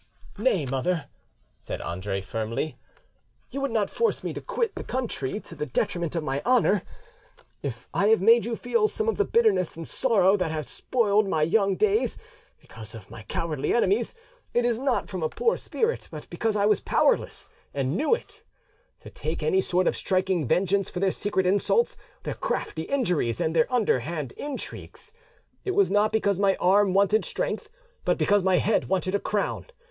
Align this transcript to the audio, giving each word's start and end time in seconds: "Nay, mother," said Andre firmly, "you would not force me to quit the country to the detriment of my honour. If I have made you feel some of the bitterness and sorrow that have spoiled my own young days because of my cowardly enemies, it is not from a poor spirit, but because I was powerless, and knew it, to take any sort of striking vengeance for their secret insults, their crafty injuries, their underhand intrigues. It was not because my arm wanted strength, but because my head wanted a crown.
"Nay, 0.39 0.65
mother," 0.65 1.05
said 1.59 1.79
Andre 1.79 2.21
firmly, 2.21 2.75
"you 3.51 3.61
would 3.61 3.69
not 3.69 3.87
force 3.91 4.23
me 4.23 4.33
to 4.33 4.41
quit 4.41 4.73
the 4.73 4.83
country 4.83 5.39
to 5.41 5.53
the 5.53 5.67
detriment 5.67 6.15
of 6.15 6.23
my 6.23 6.41
honour. 6.43 6.81
If 7.61 7.87
I 7.93 8.07
have 8.07 8.19
made 8.19 8.43
you 8.43 8.55
feel 8.55 8.87
some 8.87 9.07
of 9.07 9.17
the 9.17 9.25
bitterness 9.25 9.77
and 9.77 9.87
sorrow 9.87 10.35
that 10.37 10.49
have 10.49 10.65
spoiled 10.65 11.27
my 11.27 11.43
own 11.43 11.49
young 11.51 11.75
days 11.75 12.17
because 12.59 12.95
of 12.95 13.11
my 13.11 13.21
cowardly 13.21 13.75
enemies, 13.75 14.15
it 14.55 14.65
is 14.65 14.79
not 14.79 15.07
from 15.07 15.21
a 15.21 15.29
poor 15.29 15.55
spirit, 15.55 16.07
but 16.09 16.27
because 16.31 16.55
I 16.55 16.65
was 16.65 16.79
powerless, 16.79 17.47
and 17.71 17.95
knew 17.95 18.15
it, 18.15 18.41
to 19.01 19.11
take 19.11 19.43
any 19.43 19.61
sort 19.61 19.85
of 19.85 19.95
striking 19.95 20.47
vengeance 20.47 20.89
for 20.89 20.99
their 20.99 21.11
secret 21.11 21.45
insults, 21.45 21.95
their 22.23 22.33
crafty 22.33 22.85
injuries, 22.89 23.37
their 23.37 23.71
underhand 23.71 24.31
intrigues. 24.31 25.13
It 25.63 25.75
was 25.75 25.91
not 25.91 26.11
because 26.11 26.39
my 26.39 26.55
arm 26.55 26.95
wanted 26.95 27.23
strength, 27.23 27.69
but 28.03 28.17
because 28.17 28.41
my 28.41 28.57
head 28.57 28.89
wanted 28.89 29.13
a 29.13 29.19
crown. 29.19 29.67